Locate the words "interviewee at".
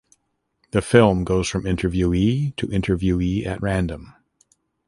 2.65-3.61